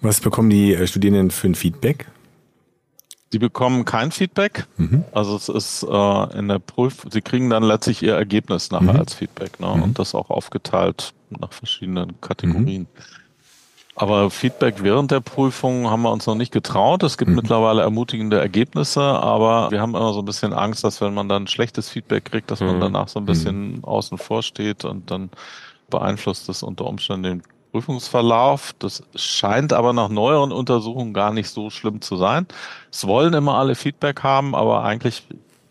[0.00, 2.06] Was bekommen die äh, Studierenden für ein Feedback?
[3.34, 4.68] Sie bekommen kein Feedback.
[4.76, 5.02] Mhm.
[5.10, 9.00] Also es ist äh, in der Prüf, sie kriegen dann letztlich ihr Ergebnis nachher mhm.
[9.00, 9.74] als Feedback ne?
[9.74, 9.82] Mhm.
[9.82, 12.82] und das auch aufgeteilt nach verschiedenen Kategorien.
[12.82, 12.86] Mhm.
[13.96, 17.02] Aber Feedback während der Prüfung haben wir uns noch nicht getraut.
[17.02, 17.34] Es gibt mhm.
[17.34, 21.48] mittlerweile ermutigende Ergebnisse, aber wir haben immer so ein bisschen Angst, dass wenn man dann
[21.48, 22.82] schlechtes Feedback kriegt, dass man mhm.
[22.82, 25.30] danach so ein bisschen außen vor steht und dann
[25.90, 27.42] beeinflusst das unter Umständen den
[27.74, 28.72] Prüfungsverlauf.
[28.78, 32.46] Das scheint aber nach neueren Untersuchungen gar nicht so schlimm zu sein.
[32.92, 35.26] Es wollen immer alle Feedback haben, aber eigentlich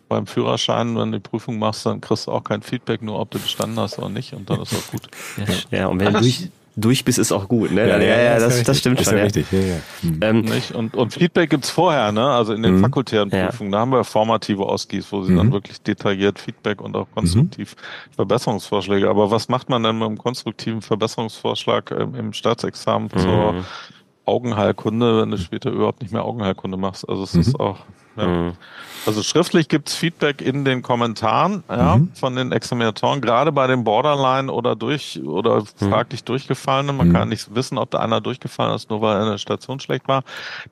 [0.09, 3.31] beim Führerschein, wenn du die Prüfung machst, dann kriegst du auch kein Feedback, nur ob
[3.31, 5.03] du bestanden hast oder nicht und dann ist auch gut.
[5.71, 6.19] Ja, ja und wenn du
[6.75, 7.71] durch, durch bist, ist auch gut.
[7.71, 7.87] Ne?
[7.87, 9.17] Ja, ja, ja, das, das stimmt schon.
[9.17, 9.23] Ja.
[9.23, 9.51] Richtig.
[9.51, 9.75] Ja, ja.
[10.01, 10.19] Mhm.
[10.21, 12.25] Ähm, und, und Feedback gibt's vorher, ne?
[12.25, 12.81] also in den mhm.
[12.81, 13.71] fakultären Prüfungen.
[13.71, 15.37] Da haben wir formative Osgis, wo sie mhm.
[15.37, 18.15] dann wirklich detailliert Feedback und auch konstruktiv mhm.
[18.15, 19.09] Verbesserungsvorschläge.
[19.09, 23.65] Aber was macht man denn mit einem konstruktiven Verbesserungsvorschlag im, im Staatsexamen zur mhm.
[24.25, 27.07] Augenheilkunde, wenn du später überhaupt nicht mehr Augenheilkunde machst?
[27.07, 27.59] Also es ist mhm.
[27.59, 27.79] auch
[28.15, 28.27] Ja.
[28.27, 28.53] Mhm.
[29.05, 32.11] Also schriftlich gibt's Feedback in den Kommentaren ja, mhm.
[32.13, 35.89] von den Examinatoren, gerade bei den Borderline oder durch oder mhm.
[35.89, 36.95] fraglich durchgefallenen.
[36.95, 37.13] Man mhm.
[37.13, 40.23] kann nicht wissen, ob da einer durchgefallen ist, nur weil eine Station schlecht war,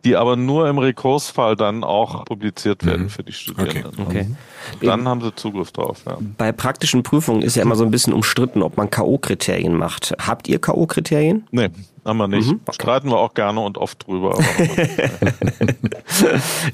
[0.06, 3.10] die aber nur im Rekursfall dann auch publiziert werden mhm.
[3.10, 4.06] für die Studierenden.
[4.06, 4.28] Okay.
[4.76, 4.86] okay.
[4.86, 6.04] Dann haben sie Zugriff drauf.
[6.06, 6.18] Ja.
[6.38, 10.14] Bei praktischen Prüfungen ist ja immer so ein bisschen umstritten, ob man K.O.-Kriterien macht.
[10.26, 11.44] Habt ihr K.O.-Kriterien?
[11.52, 11.70] Nee,
[12.06, 12.52] haben wir nicht.
[12.52, 12.62] Mhm.
[12.72, 14.38] Streiten wir auch gerne und oft drüber.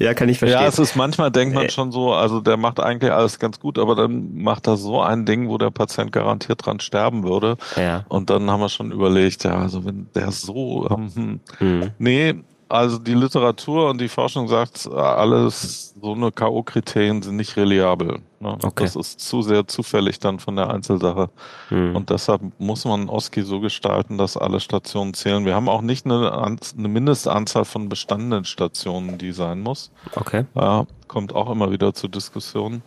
[0.00, 0.60] ja, kann ich verstehen.
[0.60, 1.70] Ja, es ist manchmal denkt man äh.
[1.70, 5.26] schon so, also der macht eigentlich alles ganz gut, aber dann macht er so ein
[5.26, 7.56] Ding, wo der Patient garantiert dran sterben würde.
[7.76, 8.04] Ja.
[8.08, 11.90] Und dann haben wir schon überlegt, ja, also wenn der so, ähm, mhm.
[11.98, 12.34] nee,
[12.68, 18.20] also die Literatur und die Forschung sagt, alles so eine K.O.-Kriterien sind nicht reliabel.
[18.40, 18.56] Ne?
[18.62, 18.84] Okay.
[18.84, 21.30] Das ist zu sehr zufällig dann von der Einzelsache.
[21.68, 21.96] Hm.
[21.96, 25.44] Und deshalb muss man OSCI so gestalten, dass alle Stationen zählen.
[25.44, 29.90] Wir haben auch nicht eine, eine Mindestanzahl von bestandenen Stationen, die sein muss.
[30.14, 30.44] Okay.
[30.54, 32.82] Ja, kommt auch immer wieder zu Diskussionen.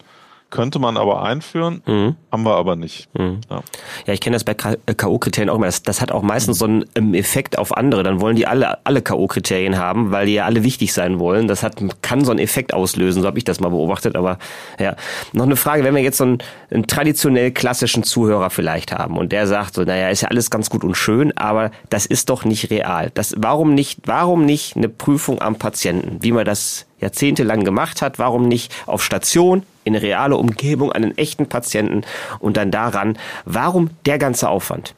[0.52, 2.16] Könnte man aber einführen, mhm.
[2.30, 3.08] haben wir aber nicht.
[3.18, 3.40] Mhm.
[3.50, 3.64] Ja.
[4.06, 4.14] ja.
[4.14, 5.66] ich kenne das bei K.O.-Kriterien auch immer.
[5.66, 8.04] Das, das, hat auch meistens so einen ähm, Effekt auf andere.
[8.04, 11.48] Dann wollen die alle, alle K.O.-Kriterien haben, weil die ja alle wichtig sein wollen.
[11.48, 14.18] Das hat, kann so einen Effekt auslösen, so habe ich das mal beobachtet.
[14.18, 14.40] Aber
[14.78, 14.98] ja,
[15.32, 19.32] noch eine Frage, wenn wir jetzt so einen, einen traditionell klassischen Zuhörer vielleicht haben und
[19.32, 22.44] der sagt so, naja, ist ja alles ganz gut und schön, aber das ist doch
[22.44, 23.10] nicht real.
[23.14, 28.20] Das, warum nicht, warum nicht eine Prüfung am Patienten, wie man das jahrzehntelang gemacht hat,
[28.20, 32.02] warum nicht auf Station in eine reale Umgebung einen echten Patienten
[32.40, 34.96] und dann daran, warum der ganze Aufwand?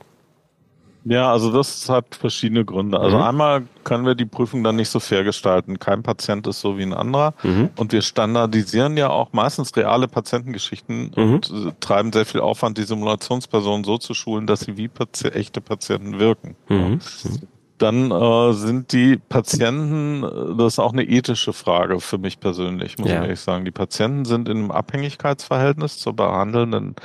[1.06, 3.00] Ja, also das hat verschiedene Gründe.
[3.00, 3.24] Also mhm.
[3.24, 5.78] einmal können wir die Prüfung dann nicht so fair gestalten.
[5.78, 7.34] Kein Patient ist so wie ein anderer.
[7.44, 7.72] Mhm.
[7.76, 11.34] Und wir standardisieren ja auch meistens reale Patientengeschichten mhm.
[11.34, 15.28] und äh, treiben sehr viel Aufwand, die Simulationspersonen so zu schulen, dass sie wie Pati
[15.28, 16.56] echte Patienten wirken.
[17.84, 22.98] Dann äh, sind die Patienten, äh, das ist auch eine ethische Frage für mich persönlich,
[22.98, 23.15] muss ja.
[23.15, 23.65] ich ehrlich sagen.
[23.65, 26.96] Die Patienten sind in einem Abhängigkeitsverhältnis zur behandelnden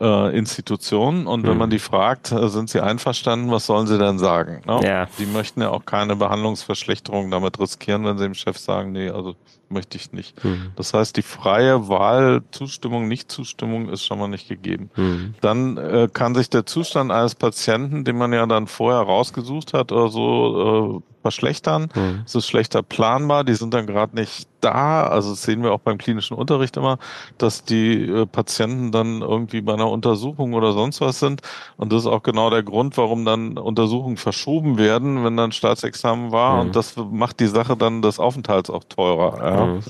[0.00, 1.72] äh, Institutionen und wenn man mhm.
[1.72, 4.62] die fragt, äh, sind sie einverstanden, was sollen sie denn sagen?
[4.66, 4.80] Ne?
[4.84, 5.08] Ja.
[5.18, 9.34] Die möchten ja auch keine Behandlungsverschlechterung damit riskieren, wenn sie dem Chef sagen, nee, also
[9.68, 10.42] möchte ich nicht.
[10.44, 10.72] Mhm.
[10.76, 14.90] Das heißt, die freie Wahl, Zustimmung, Nichtzustimmung ist schon mal nicht gegeben.
[14.96, 15.34] Mhm.
[15.40, 19.92] Dann äh, kann sich der Zustand eines Patienten, den man ja dann vorher rausgesucht hat
[19.92, 21.88] oder so, äh, verschlechtern.
[21.94, 22.22] Mhm.
[22.24, 25.06] Es ist schlechter planbar, die sind dann gerade nicht da.
[25.06, 26.98] Also das sehen wir auch beim klinischen Unterricht immer,
[27.38, 31.42] dass die äh, Patienten dann irgendwie bei einer Untersuchung oder sonst was sind.
[31.76, 36.32] Und das ist auch genau der Grund, warum dann Untersuchungen verschoben werden, wenn dann Staatsexamen
[36.32, 36.54] war.
[36.54, 36.60] Mhm.
[36.60, 39.38] Und das macht die Sache dann des Aufenthalts auch teurer.
[39.38, 39.66] Ja.
[39.66, 39.80] Mhm.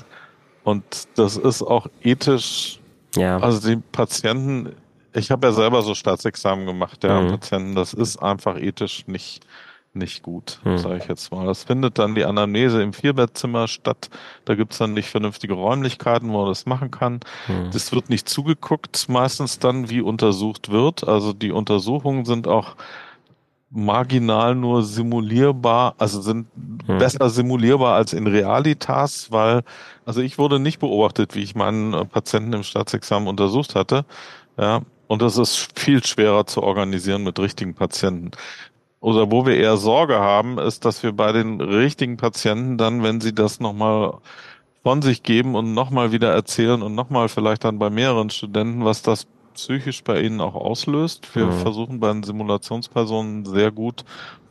[0.63, 0.83] Und
[1.15, 2.79] das ist auch ethisch,
[3.15, 3.37] ja.
[3.37, 4.75] also die Patienten,
[5.13, 7.29] ich habe ja selber so Staatsexamen gemacht, ja, mhm.
[7.29, 9.45] Patienten, das ist einfach ethisch nicht
[9.93, 10.77] nicht gut, hm.
[10.77, 11.45] sage ich jetzt mal.
[11.45, 14.09] Das findet dann die Anamnese im Vierbettzimmer statt.
[14.45, 17.19] Da gibt's dann nicht vernünftige Räumlichkeiten, wo man das machen kann.
[17.47, 17.71] Hm.
[17.71, 21.07] Das wird nicht zugeguckt, meistens dann, wie untersucht wird.
[21.07, 22.75] Also die Untersuchungen sind auch
[23.71, 26.47] marginal nur simulierbar, also sind
[26.85, 26.97] hm.
[26.97, 29.61] besser simulierbar als in Realitas, weil,
[30.05, 34.05] also ich wurde nicht beobachtet, wie ich meinen äh, Patienten im Staatsexamen untersucht hatte.
[34.57, 38.31] Ja, und das ist viel schwerer zu organisieren mit richtigen Patienten
[39.01, 43.21] oder wo wir eher Sorge haben, ist, dass wir bei den richtigen Patienten dann, wenn
[43.21, 44.17] sie das nochmal
[44.83, 49.01] von sich geben und nochmal wieder erzählen und nochmal vielleicht dann bei mehreren Studenten, was
[49.01, 51.35] das psychisch bei ihnen auch auslöst.
[51.35, 51.51] Wir mhm.
[51.53, 54.05] versuchen bei den Simulationspersonen sehr gut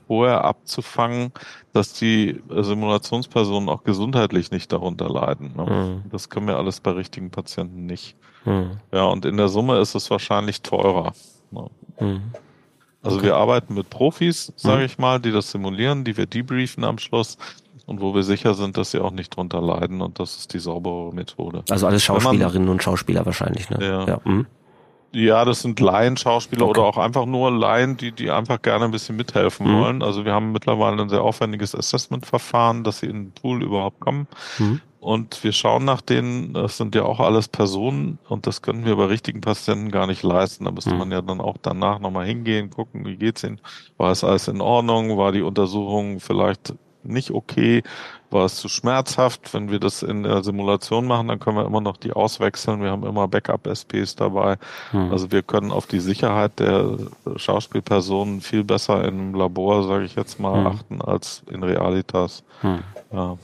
[0.07, 1.33] vorher abzufangen,
[1.73, 5.53] dass die Simulationspersonen auch gesundheitlich nicht darunter leiden.
[5.57, 6.03] Ne?
[6.05, 6.11] Mhm.
[6.11, 8.17] Das können wir alles bei richtigen Patienten nicht.
[8.45, 8.79] Mhm.
[8.93, 11.13] Ja, und in der Summe ist es wahrscheinlich teurer.
[11.51, 11.71] Ne?
[13.03, 13.27] Also okay.
[13.27, 14.87] wir arbeiten mit Profis, sage mhm.
[14.87, 17.39] ich mal, die das simulieren, die wir debriefen am Schluss
[17.87, 20.59] und wo wir sicher sind, dass sie auch nicht drunter leiden und das ist die
[20.59, 21.63] saubere Methode.
[21.71, 23.79] Also alles Schauspielerinnen man, und Schauspieler wahrscheinlich, ne?
[23.81, 24.07] Ja.
[24.07, 24.47] Ja, mhm.
[25.13, 26.81] ja das sind Laien-Schauspieler okay.
[26.81, 29.81] oder auch einfach nur Laien, die, die einfach gerne ein bisschen mithelfen mhm.
[29.81, 30.03] wollen.
[30.03, 34.27] Also wir haben mittlerweile ein sehr aufwendiges Assessment-Verfahren, dass sie in den Pool überhaupt kommen.
[34.59, 34.81] Mhm.
[35.09, 38.95] Und wir schauen nach denen, das sind ja auch alles Personen und das können wir
[38.97, 40.67] bei richtigen Patienten gar nicht leisten.
[40.67, 40.99] Da müsste mhm.
[40.99, 43.59] man ja dann auch danach nochmal hingehen, gucken, wie geht's ihnen?
[43.97, 45.17] War es alles in Ordnung?
[45.17, 47.83] War die Untersuchung vielleicht nicht okay?
[48.29, 49.55] War es zu schmerzhaft?
[49.55, 52.83] Wenn wir das in der Simulation machen, dann können wir immer noch die auswechseln.
[52.83, 54.59] Wir haben immer Backup-SPs dabei.
[54.93, 55.11] Mhm.
[55.11, 56.99] Also wir können auf die Sicherheit der
[57.37, 60.67] Schauspielpersonen viel besser im Labor, sage ich jetzt mal, mhm.
[60.67, 62.45] achten als in Realitas.
[62.63, 62.81] Mhm.
[63.11, 63.39] Ja.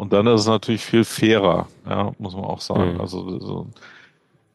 [0.00, 2.94] Und dann ist es natürlich viel fairer, ja, muss man auch sagen.
[2.94, 3.00] Mhm.
[3.02, 3.66] Also so,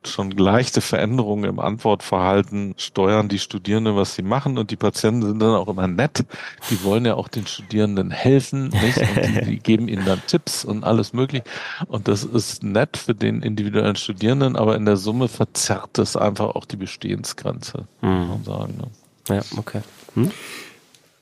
[0.03, 4.57] schon leichte Veränderungen im Antwortverhalten steuern die Studierenden, was sie machen.
[4.57, 6.25] Und die Patienten sind dann auch immer nett.
[6.71, 8.97] Die wollen ja auch den Studierenden helfen, nicht?
[8.97, 11.43] Und die, die geben ihnen dann Tipps und alles mögliche.
[11.89, 16.55] Und das ist nett für den individuellen Studierenden, aber in der Summe verzerrt es einfach
[16.55, 18.09] auch die Bestehensgrenze, mhm.
[18.09, 18.77] muss man sagen.
[18.77, 19.35] Ne?
[19.35, 19.81] Ja, okay.
[20.15, 20.31] Hm?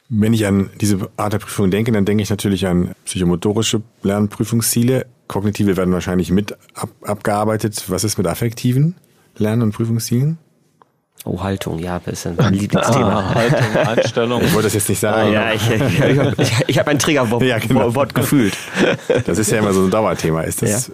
[0.09, 5.05] Wenn ich an diese Art der Prüfung denke, dann denke ich natürlich an psychomotorische Lernprüfungsziele.
[5.27, 7.85] Kognitive werden wahrscheinlich mit ab, abgearbeitet.
[7.87, 8.95] Was ist mit affektiven
[9.37, 10.37] Lern- und Prüfungszielen?
[11.25, 13.19] Oh, Haltung, ja, das ist ein Lieblingsthema.
[13.19, 14.41] Ah, Haltung, Einstellung.
[14.41, 15.29] Ich wollte das jetzt nicht sagen.
[15.29, 17.89] Ah, ja, ich, ich, ich, ich habe ein Triggerwort ja, genau.
[18.13, 18.57] gefühlt.
[19.25, 20.41] Das ist ja immer so ein Dauerthema.
[20.41, 20.93] Ist das ja.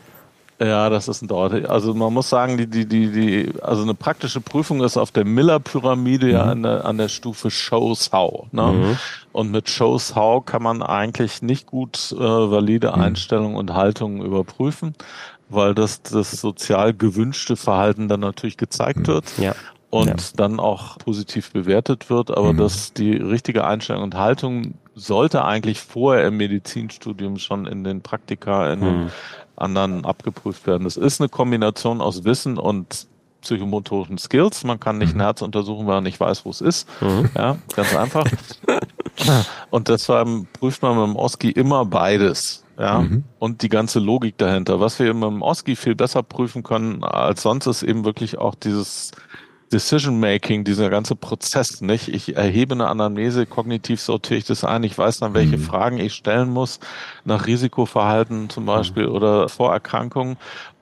[0.61, 1.51] Ja, das ist ein Dauer.
[1.69, 5.23] Also man muss sagen, die, die, die, die, also eine praktische Prüfung ist auf der
[5.23, 6.31] Miller-Pyramide mhm.
[6.31, 8.47] ja an der, an der Stufe Shows How.
[8.51, 8.63] Ne?
[8.63, 8.97] Mhm.
[9.31, 13.01] Und mit Shows How kann man eigentlich nicht gut äh, valide mhm.
[13.01, 14.95] Einstellungen und Haltungen überprüfen,
[15.47, 19.07] weil das das sozial gewünschte Verhalten dann natürlich gezeigt mhm.
[19.07, 19.25] wird.
[19.37, 19.55] Ja
[19.91, 20.15] und ja.
[20.35, 22.57] dann auch positiv bewertet wird, aber mhm.
[22.57, 28.71] dass die richtige Einstellung und Haltung sollte eigentlich vorher im Medizinstudium schon in den Praktika,
[28.71, 28.83] in mhm.
[28.83, 29.11] den
[29.59, 30.85] anderen abgeprüft werden.
[30.85, 33.07] Es ist eine Kombination aus Wissen und
[33.41, 34.63] psychomotorischen Skills.
[34.63, 35.21] Man kann nicht ein mhm.
[35.21, 36.87] Herz untersuchen, weil man nicht weiß, wo es ist.
[37.01, 37.29] Mhm.
[37.35, 38.25] Ja, ganz einfach.
[39.69, 42.63] Und deshalb prüft man mit dem OSCI immer beides.
[42.77, 43.25] Ja, mhm.
[43.39, 44.79] und die ganze Logik dahinter.
[44.79, 48.55] Was wir mit dem OSCI viel besser prüfen können als sonst ist eben wirklich auch
[48.55, 49.11] dieses
[49.71, 52.07] Decision Making, dieser ganze Prozess, nicht?
[52.07, 55.61] Ich erhebe eine Anamnese, kognitiv sortiere ich das ein, ich weiß dann, welche mhm.
[55.61, 56.79] Fragen ich stellen muss,
[57.25, 59.13] nach Risikoverhalten zum Beispiel mhm.
[59.13, 60.37] oder Vorerkrankungen.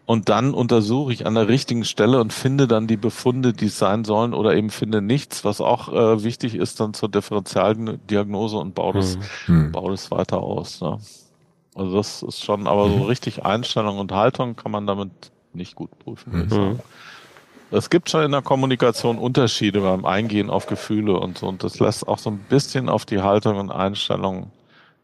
[0.05, 3.77] Und dann untersuche ich an der richtigen Stelle und finde dann die Befunde, die es
[3.77, 8.73] sein sollen, oder eben finde nichts, was auch äh, wichtig ist dann zur Differentialdiagnose und
[8.73, 9.73] baue das, mhm.
[9.73, 10.79] baue das weiter aus.
[10.79, 10.97] Ne?
[11.75, 13.03] Also das ist schon, aber so mhm.
[13.03, 15.11] richtig Einstellung und Haltung kann man damit
[15.53, 16.47] nicht gut prüfen,
[17.71, 21.47] Es gibt schon in der Kommunikation Unterschiede beim Eingehen auf Gefühle und so.
[21.47, 24.51] Und das lässt auch so ein bisschen auf die Haltung und Einstellung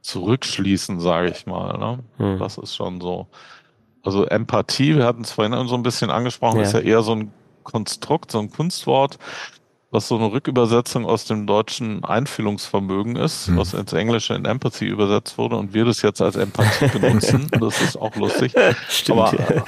[0.01, 1.77] zurückschließen, sage ich mal.
[1.77, 1.99] Ne?
[2.17, 2.39] Hm.
[2.39, 3.27] Das ist schon so.
[4.03, 6.63] Also Empathie, wir hatten es vorhin so ein bisschen angesprochen, ja.
[6.63, 7.31] ist ja eher so ein
[7.63, 9.17] Konstrukt, so ein Kunstwort,
[9.91, 13.57] was so eine Rückübersetzung aus dem deutschen Einfühlungsvermögen ist, hm.
[13.57, 17.47] was ins Englische in Empathy übersetzt wurde und wir das jetzt als Empathie benutzen.
[17.59, 18.53] das ist auch lustig.
[18.89, 19.63] Stimmt, Aber ja.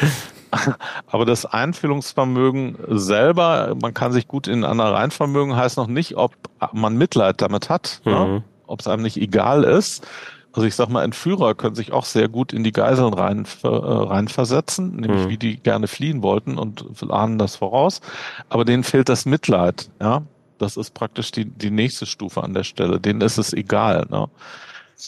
[1.08, 6.34] Aber das Einfühlungsvermögen selber, man kann sich gut in ein Reinvermögen, heißt noch nicht, ob
[6.74, 8.12] man Mitleid damit hat, ne?
[8.12, 8.34] mhm.
[8.34, 8.44] ne?
[8.68, 10.06] ob es einem nicht egal ist.
[10.54, 13.68] Also ich sag mal, Entführer können sich auch sehr gut in die Geiseln rein, äh,
[13.68, 15.30] reinversetzen, nämlich mhm.
[15.30, 18.00] wie die gerne fliehen wollten und ahnen das voraus.
[18.48, 20.24] Aber denen fehlt das Mitleid, ja.
[20.58, 23.02] Das ist praktisch die, die nächste Stufe an der Stelle.
[23.02, 24.30] Denen ist es egal, ne?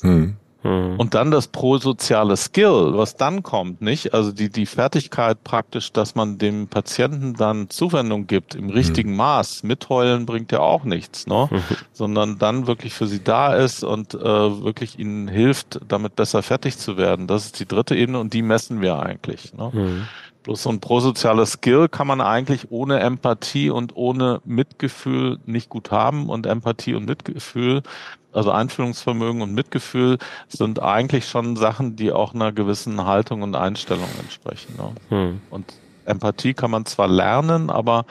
[0.02, 0.36] Mhm.
[0.64, 0.96] Mhm.
[0.98, 4.14] Und dann das prosoziale Skill, was dann kommt, nicht?
[4.14, 9.18] Also die, die Fertigkeit praktisch, dass man dem Patienten dann Zuwendung gibt im richtigen mhm.
[9.18, 9.64] Maß.
[9.64, 11.48] Mitheulen bringt ja auch nichts, ne?
[11.52, 11.64] Mhm.
[11.94, 16.78] Sondern dann wirklich für sie da ist und äh, wirklich ihnen hilft, damit besser fertig
[16.78, 17.28] zu werden.
[17.28, 19.54] Das ist die dritte Ebene und die messen wir eigentlich.
[19.54, 20.08] Ne?
[20.48, 25.92] Bloß so ein prosoziales Skill kann man eigentlich ohne Empathie und ohne Mitgefühl nicht gut
[25.92, 26.30] haben.
[26.30, 27.84] Und Empathie und Mitgefühl,
[28.32, 34.08] also Einfühlungsvermögen und Mitgefühl, sind eigentlich schon Sachen, die auch einer gewissen Haltung und Einstellung
[34.22, 34.76] entsprechen.
[34.78, 34.92] Ne?
[35.10, 35.42] Hm.
[35.50, 35.74] Und
[36.06, 38.06] Empathie kann man zwar lernen, aber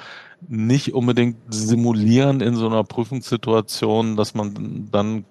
[0.46, 5.25] nicht unbedingt simulieren in so einer Prüfungssituation, dass man dann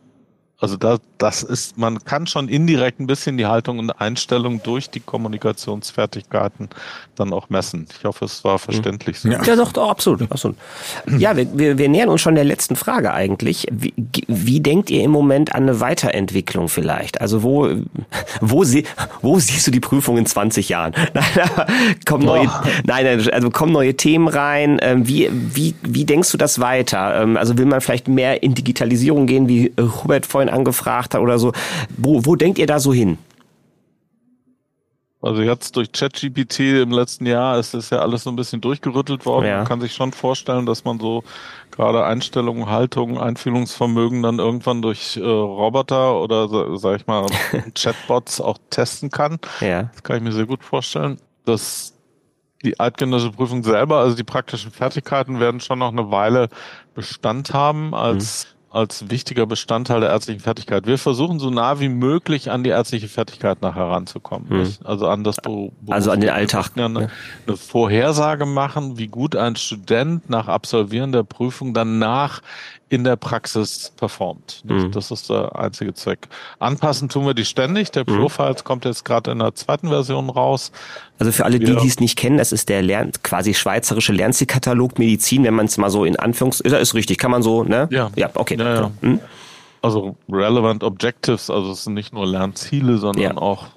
[0.57, 4.89] also da, das ist, man kann schon indirekt ein bisschen die Haltung und Einstellung durch
[4.89, 6.69] die Kommunikationsfertigkeiten
[7.15, 7.87] dann auch messen.
[7.97, 9.19] Ich hoffe, es war verständlich.
[9.19, 9.29] So.
[9.29, 10.57] Ja, ja doch, doch, absolut, absolut.
[11.17, 13.67] Ja, wir, wir, wir nähern uns schon der letzten Frage eigentlich.
[13.69, 13.93] Wie,
[14.27, 17.19] wie denkt ihr im Moment an eine Weiterentwicklung vielleicht?
[17.19, 17.69] Also wo,
[18.39, 18.85] wo, sie,
[19.21, 20.93] wo siehst du die Prüfung in 20 Jahren?
[22.05, 22.49] kommen neue,
[22.85, 24.79] nein, nein, also kommen neue Themen rein.
[24.81, 27.21] Ähm, wie, wie, wie denkst du das weiter?
[27.21, 31.39] Ähm, also will man vielleicht mehr in Digitalisierung gehen, wie Hubert vorhin angefragt hat oder
[31.39, 31.51] so.
[31.97, 33.17] Wo, wo denkt ihr da so hin?
[35.25, 39.25] Also jetzt durch ChatGPT im letzten Jahr ist das ja alles so ein bisschen durchgerüttelt
[39.25, 39.47] worden.
[39.47, 39.57] Ja.
[39.57, 41.23] Man kann sich schon vorstellen, dass man so
[41.71, 47.25] gerade Einstellungen, Haltungen, Einfühlungsvermögen dann irgendwann durch äh, Roboter oder sag ich mal
[47.73, 49.39] Chatbots auch testen kann.
[49.61, 49.89] Ja.
[49.93, 51.17] Das kann ich mir sehr gut vorstellen.
[51.43, 51.95] Dass
[52.63, 56.49] die eidgenössische Prüfung selber, also die praktischen Fertigkeiten werden schon noch eine Weile
[56.93, 60.85] Bestand haben als mhm als wichtiger Bestandteil der ärztlichen Fertigkeit.
[60.85, 64.47] Wir versuchen so nah wie möglich an die ärztliche Fertigkeit nachher ranzukommen.
[64.49, 64.73] Mhm.
[64.83, 65.71] Also an das Beruf.
[65.89, 66.71] Also an den Alltag.
[66.75, 67.09] Eine, ne?
[67.47, 72.41] eine Vorhersage machen, wie gut ein Student nach Absolvieren der Prüfung danach
[72.89, 74.61] in der Praxis performt.
[74.63, 74.91] Mhm.
[74.91, 76.27] Das ist der einzige Zweck.
[76.59, 77.91] Anpassen tun wir die ständig.
[77.91, 78.17] Der mhm.
[78.17, 80.71] Profiles kommt jetzt gerade in der zweiten Version raus.
[81.17, 84.99] Also für alle, die, die es nicht kennen, das ist der Lern quasi schweizerische Lernzielkatalog
[84.99, 86.59] Medizin, wenn man es mal so in Anführungs...
[86.59, 87.87] Ist, ist richtig, kann man so, ne?
[87.91, 88.11] Ja.
[88.15, 88.55] Ja, okay.
[88.57, 88.91] Ja, ja.
[89.01, 89.19] Mhm.
[89.81, 93.37] Also Relevant Objectives, also es sind nicht nur Lernziele, sondern ja.
[93.37, 93.67] auch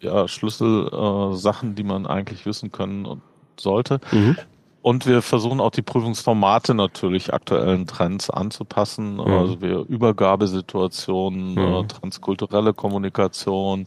[0.00, 3.22] ja, Schlüsselsachen, äh, die man eigentlich wissen können und
[3.58, 4.00] sollte.
[4.10, 4.36] Mhm.
[4.82, 9.14] Und wir versuchen auch die Prüfungsformate natürlich aktuellen Trends anzupassen.
[9.14, 9.20] Mhm.
[9.20, 11.88] Also wir Übergabesituationen, mhm.
[11.88, 13.86] transkulturelle Kommunikation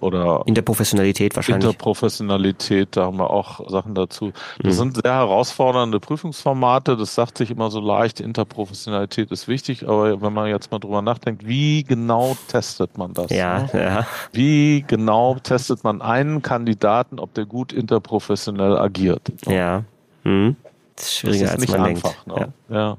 [0.00, 1.64] oder Interprofessionalität wahrscheinlich.
[1.64, 4.32] Interprofessionalität, da haben wir auch Sachen dazu.
[4.58, 4.78] Das mhm.
[4.78, 6.96] sind sehr herausfordernde Prüfungsformate.
[6.96, 8.20] Das sagt sich immer so leicht.
[8.20, 13.30] Interprofessionalität ist wichtig, aber wenn man jetzt mal drüber nachdenkt, wie genau testet man das?
[13.30, 13.70] Ja, ne?
[13.72, 14.06] ja.
[14.32, 19.32] Wie genau testet man einen Kandidaten, ob der gut interprofessionell agiert?
[19.46, 19.84] Ja.
[20.24, 20.56] Mhm.
[20.96, 22.26] Das ist schwieriger, das ist als man einfach, denkt.
[22.26, 22.52] Ne?
[22.68, 22.76] Ja.
[22.76, 22.96] ja.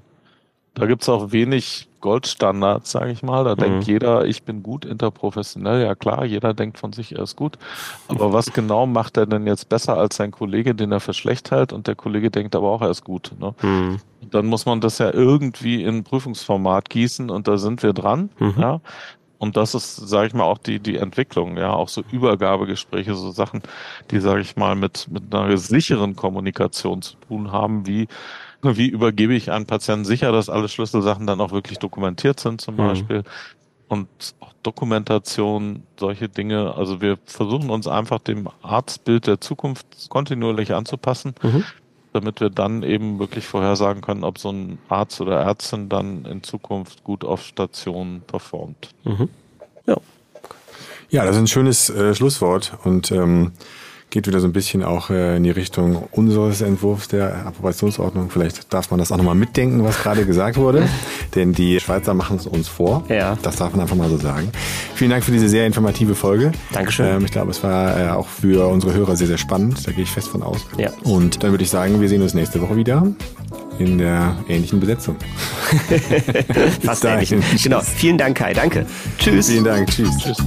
[0.76, 3.46] Da gibt's auch wenig Goldstandards, sage ich mal.
[3.46, 3.60] Da mhm.
[3.60, 5.82] denkt jeder, ich bin gut interprofessionell.
[5.82, 7.58] Ja klar, jeder denkt von sich, er ist gut.
[8.10, 11.50] Aber was genau macht er denn jetzt besser als sein Kollege, den er für schlecht
[11.50, 11.72] hält?
[11.72, 13.32] Und der Kollege denkt aber auch, er ist gut.
[13.40, 13.56] Ne?
[13.62, 14.00] Mhm.
[14.30, 18.30] Dann muss man das ja irgendwie in Prüfungsformat gießen und da sind wir dran.
[18.38, 18.54] Mhm.
[18.58, 18.82] Ja?
[19.38, 23.32] Und das ist, sage ich mal, auch die, die Entwicklung, ja, auch so Übergabegespräche, so
[23.32, 23.62] Sachen,
[24.12, 28.08] die, sage ich mal, mit, mit einer sicheren Kommunikation zu tun haben, wie,
[28.62, 32.76] wie übergebe ich einen Patienten sicher, dass alle Schlüsselsachen dann auch wirklich dokumentiert sind, zum
[32.76, 32.80] mhm.
[32.80, 33.24] Beispiel.
[33.88, 34.08] Und
[34.40, 36.74] auch Dokumentation, solche Dinge.
[36.76, 41.36] Also wir versuchen uns einfach dem Arztbild der Zukunft kontinuierlich anzupassen.
[41.44, 41.64] Mhm
[42.16, 46.44] damit wir dann eben wirklich vorhersagen können, ob so ein Arzt oder Ärztin dann in
[46.44, 48.90] Zukunft gut auf Station performt.
[49.04, 49.30] Mhm.
[49.86, 49.98] Ja.
[51.10, 53.52] Ja, das ist ein schönes äh, Schlusswort und ähm,
[54.16, 58.30] geht wieder so ein bisschen auch äh, in die Richtung unseres Entwurfs der Approbationsordnung.
[58.30, 60.88] Vielleicht darf man das auch nochmal mitdenken, was gerade gesagt wurde.
[61.36, 63.04] Denn die Schweizer machen es uns vor.
[63.10, 63.38] Ja.
[63.42, 64.52] Das darf man einfach mal so sagen.
[64.96, 66.54] Vielen Dank für diese sehr informative Folge.
[66.72, 67.18] Dankeschön.
[67.18, 69.86] Ähm, ich glaube, es war äh, auch für unsere Hörer sehr, sehr spannend.
[69.86, 70.66] Da gehe ich fest von aus.
[70.78, 70.92] Ja.
[71.04, 73.06] Und dann würde ich sagen, wir sehen uns nächste Woche wieder
[73.80, 75.18] in der ähnlichen Besetzung.
[76.84, 77.36] Fast ähnlich.
[77.62, 77.82] Genau.
[77.82, 78.54] Vielen Dank, Kai.
[78.54, 78.86] Danke.
[79.20, 79.50] Tschüss.
[79.50, 79.90] Vielen Dank.
[79.90, 80.18] Tschüss.
[80.20, 80.38] Tschüss.